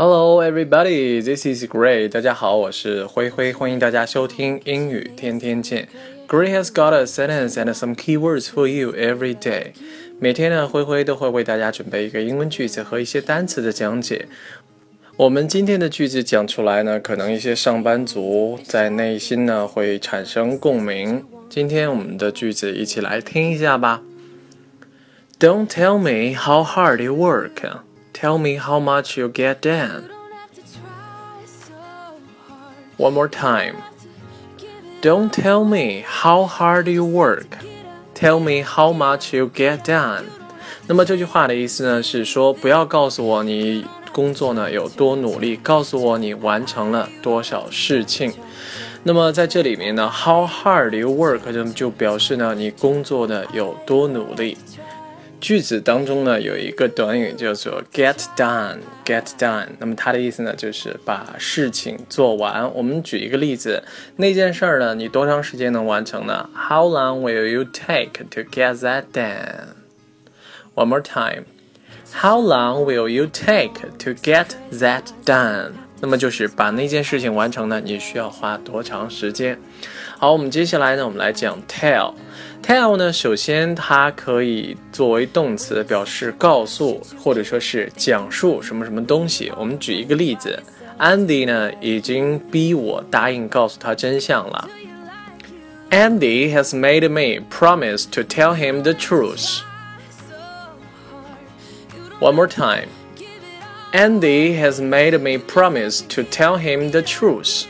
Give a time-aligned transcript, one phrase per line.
[0.00, 1.20] Hello, everybody.
[1.20, 2.08] This is Gray.
[2.08, 5.88] 大家好，我是灰灰，欢迎大家收听英语天天见。
[6.28, 9.72] Gray has got a sentence and some keywords for you every day.
[10.20, 14.28] 每天呢，灰灰都会为大家准备一个英文句子和一些单词的讲解。
[15.16, 21.24] 我们今天的句子讲出来呢，可能一些上班族在内心呢会产生共鸣。
[21.50, 24.02] 今天我们的句子一起来听一下吧。
[25.40, 27.87] Don't tell me how hard you work.
[28.20, 30.10] Tell me how much you get done.
[32.96, 33.76] One more time.
[35.00, 37.46] Don't tell me how hard you work.
[38.14, 40.24] Tell me how much you get done.
[40.88, 48.32] 那么这句话的意思呢，是说不要告诉我你工作呢有多努力，告诉我你完成了多少事情。
[49.04, 54.58] 那么在这里面呢，how hard you work 就就表示呢你工作的有多努力。
[55.40, 59.68] 句子当中呢有一个短语叫做 get done，get done。
[59.78, 62.74] 那么它的意思呢就是把事情做完。
[62.74, 63.82] 我们举一个例子，
[64.16, 69.74] 那件事儿呢你多长时间能完成呢？How long will you take to get that done?
[70.74, 71.44] One more time.
[72.12, 75.72] How long will you take to get that done?
[76.00, 79.58] 那么就是把那件事情完成呢，你需要花多长时间？
[80.16, 82.14] 好，我们接下来呢，我们来讲 tell。
[82.62, 89.52] Tell 呢，首先它可以作为动词，表示告诉或者说是讲述什么什么东西。
[89.56, 90.62] 我们举一个例子
[90.98, 94.68] ，Andy 呢已经逼我答应告诉他真相了。
[95.90, 99.62] Andy has made me promise to tell him the truth.
[102.20, 102.88] One more time.
[103.92, 107.64] Andy has made me promise to tell him the truth.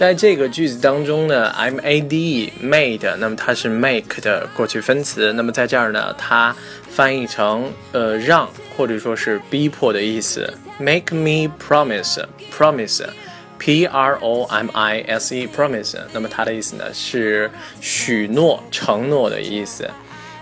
[0.00, 5.30] 在这个句子当中呢，made made，那么它是 make 的过去分词。
[5.34, 6.56] 那么在这儿呢，它
[6.88, 10.50] 翻译成呃让或者说是逼迫的意思。
[10.78, 15.98] Make me promise，promise，p r o m i s e promise。
[16.14, 17.50] 那么它的意思呢是
[17.82, 19.86] 许诺、承诺的意思。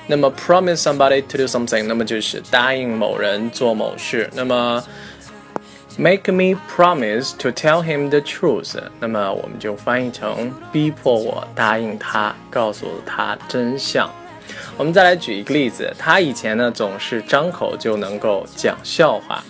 [0.06, 4.30] 那么 promise somebody to do something，那么就是答应某人做某事。
[4.36, 4.84] 那么
[5.97, 8.75] Make me promise to tell him the truth。
[8.99, 14.09] 那么我们就翻译成逼迫我答应他，告诉他真相。
[14.75, 19.43] 我们再来举一个例子，他以前呢总是张口就能够讲笑话。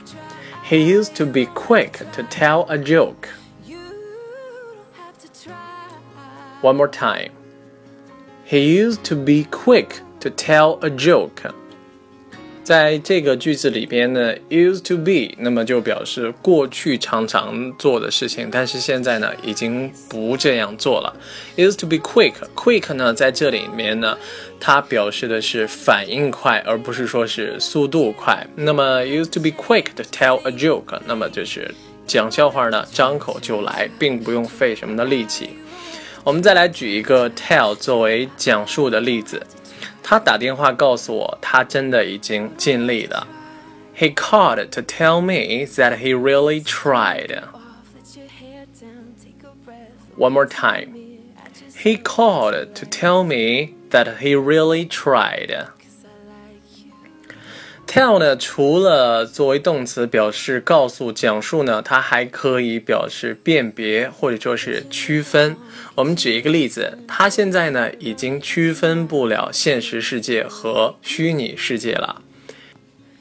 [0.70, 3.30] He used to be quick to tell a joke.
[6.62, 7.32] One more time.
[8.46, 11.54] He used to be quick to tell a joke.
[12.69, 21.17] 在这个句子里边呢，used to be，那么就表示过去常常做的事情，但是现在呢已经不这样做了。
[21.57, 24.19] used to be quick，quick 呢在这里面呢，
[24.61, 28.47] 它表示的是反应快，而不是说是速度快。
[28.55, 31.75] 那么 used to be quick to tell a joke，那么就是
[32.07, 35.49] 讲笑话呢，张口就来，并不用费什么的力气。
[36.23, 39.41] 我们再来举一个 tell 作为讲述的例子。
[40.08, 43.28] 他打电话告诉我，他真的已经尽力了。
[43.96, 47.44] He called to tell me that he really tried.
[50.18, 50.90] One more time.
[51.84, 55.68] He called to tell me that he really tried.
[57.88, 65.58] Tell 呢，除了作为动词表示告诉、讲述呢，它还可以表示辨别或者说是区分。
[65.96, 72.22] 我们举一个例子，他现在呢已经区分不了现实世界和虚拟世界了。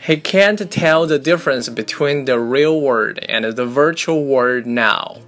[0.07, 5.19] He can't tell the difference between the real world and the virtual world now.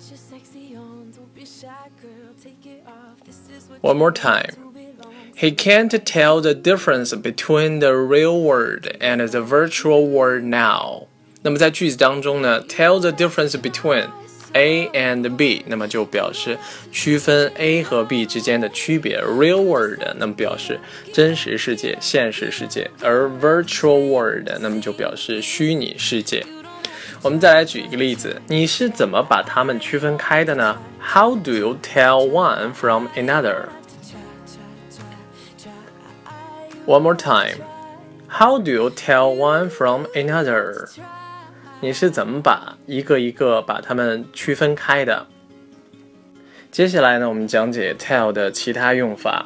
[3.83, 4.55] One more time.
[5.39, 11.09] He can't tell the difference between the real world and the virtual world now。
[11.43, 14.07] 那么在句子当中呢，tell the difference between
[14.53, 16.57] A and B，那么就表示
[16.93, 19.21] 区分 A 和 B 之间的区别。
[19.21, 20.79] Real world，那么表示
[21.13, 26.47] 真实世界、现实世界；而 virtual world，那么就表示虚拟世界。
[27.21, 30.79] 我们再来举一个例子，你是怎么把它们区分开的呢？
[31.01, 33.09] How do you tell one from
[36.90, 37.62] One more time.
[38.30, 40.90] How do you tell one from another?
[41.82, 45.28] 你是怎么把一个一个把它们区分开的？
[46.72, 49.46] 接下来呢，我们讲解 tell 的其他用法。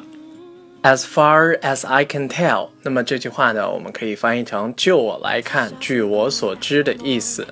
[0.82, 7.46] As far as I can tell，那么这句话呢，我们可以翻译成就我来看，据我所知的意思。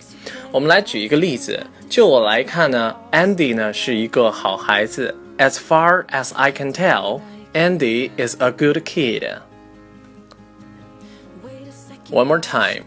[0.50, 1.60] 我们来举一个例子，
[1.90, 5.14] 就我来看呢，Andy 呢是一个好孩子。
[5.36, 9.40] As far as I can tell，Andy is a good kid。
[12.11, 12.83] One more time.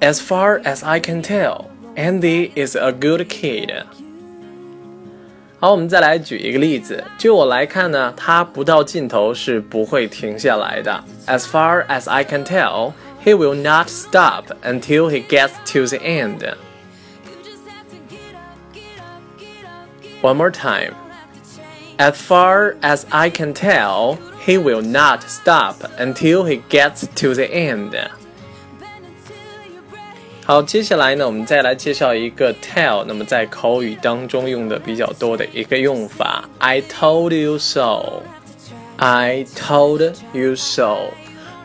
[0.00, 1.66] As far as I can tell,
[1.96, 3.84] Andy is a good kid.
[5.58, 7.02] 好，我们再来举一个例子。
[7.16, 11.02] 就我来看呢，他不到尽头是不会停下来的。
[11.26, 12.92] As far as I can tell,
[13.24, 16.54] he will not stop until he gets to the end.
[20.20, 20.92] One more time.
[21.98, 27.44] As far as I can tell, he will not stop until he gets to the
[27.44, 27.94] end.
[30.44, 36.48] 好，接下来呢，我们再来介绍一个 tell，那么在口语当中用的比较多的一个用法。
[36.58, 38.22] I told you so.
[38.96, 41.10] I told you so.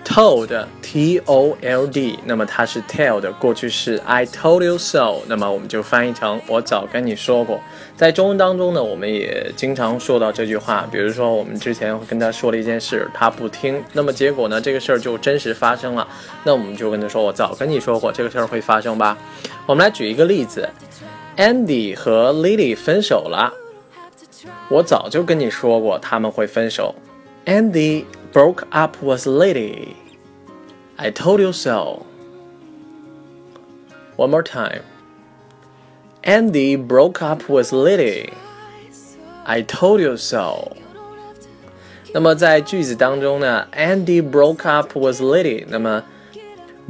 [0.07, 4.01] Told, T-O-L-D，那么它是 tell 的过去式。
[4.07, 7.61] I told you so，那么我们就翻译成我早跟你说过。
[7.97, 10.89] 在中文当中呢，我们也经常说到这句话。
[10.91, 16.07] 比如说，我们之前跟他说了一件事，他不听，那么结果呢，这个事儿就真实发生了。
[16.45, 19.19] 那我们就跟他说，我早跟你说过这个事儿会发生吧。
[19.67, 20.67] 我们来举一个例子
[21.37, 23.53] ，Andy 和 Lily 分手了。
[24.69, 26.95] 我早就跟你说过他们会分手。
[27.45, 28.05] Andy。
[28.36, 29.96] broke up with Lily.
[30.98, 32.06] I told you so.
[34.18, 34.84] One more time.
[36.24, 38.34] Andy broke up with Lily.
[39.44, 40.78] I told you so.
[42.14, 45.66] 那么在句子当中呢，Andy broke up with Lily。
[45.68, 46.04] 那么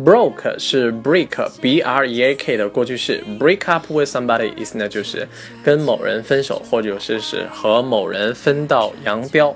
[0.03, 5.27] broke 是 break b r e a k 的过去式，break up with somebody 意思呢就是
[5.63, 9.56] 跟某人分手，或者是是和某人分道扬镳。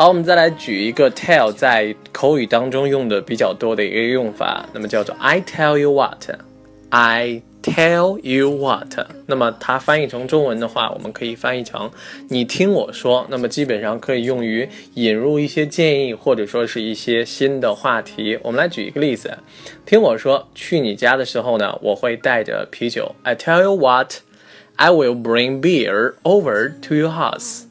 [0.00, 8.98] 好，我们再来举一个 tell 在口语当中用的比较多的一个用法，那么叫做 I tell you what，I tell you what。
[9.26, 11.90] 那么它翻译成中文的话，我们可以翻译成
[12.30, 13.26] 你听我说。
[13.28, 18.38] 那么基本上可以用于引入一些建议，或者说是一些新的话题。
[18.42, 19.36] 我们来举一个例子，
[19.84, 23.14] 听我说，去你家的时候呢，我会带着啤酒。
[23.22, 27.64] I tell you what，I will bring beer over to your house。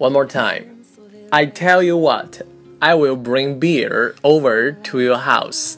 [0.00, 0.82] One more time.
[1.30, 2.42] I tell you what,
[2.78, 5.76] I will bring beer over to your house.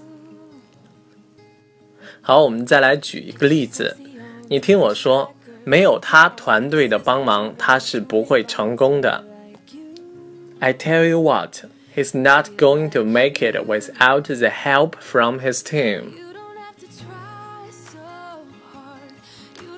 [2.21, 3.97] 好，我们再来举一个例子。
[4.49, 5.33] 你听我说，
[5.65, 9.25] 没有他团队的帮忙，他是不会成功的。
[10.59, 11.65] I tell you what,
[11.95, 16.13] he's not going to make it without the help from his team.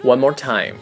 [0.02, 0.76] One more time.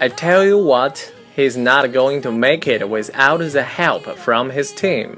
[0.00, 0.98] I tell you what,
[1.36, 5.10] He's not going to make it without the help from his team。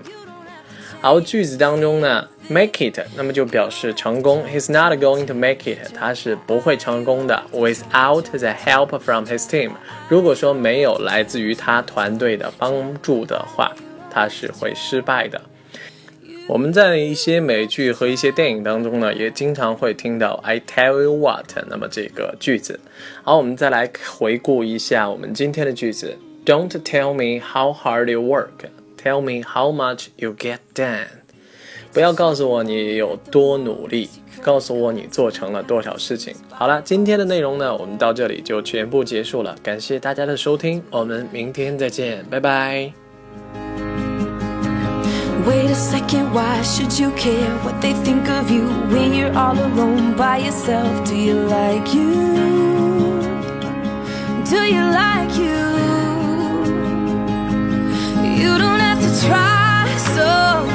[1.00, 4.44] 好，句子当中呢，make it，那么就表示成功。
[4.46, 7.42] He's not going to make it，他是不会成功的。
[7.52, 9.70] Without the help from his team，
[10.10, 13.72] 如果说没有来自于他团队的帮助的话，
[14.10, 15.40] 他是会失败的。
[16.47, 22.79] 我们在一些美剧和一些电影当中呢，也经常会听到 "I tell you what"，那么这个句子。
[23.23, 26.15] 好，我们再来回顾一下我们今天的句子。
[26.45, 28.69] Don't tell me how hard you work,
[29.01, 31.07] tell me how much you get done。
[31.91, 34.09] 不要告诉我你有多努力，
[34.41, 36.35] 告诉我你做成了多少事情。
[36.51, 39.55] 好了，今天的内容呢，我们到这里就全部结束了。
[39.63, 43.04] 感谢大家的收听，我们明天再见，拜拜。
[45.45, 50.17] Wait a second, why should you care what they think of you when you're all alone
[50.17, 51.07] by yourself?
[51.07, 52.13] Do you like you?
[54.49, 55.65] Do you like you?
[58.41, 59.85] You don't have to try
[60.15, 60.74] so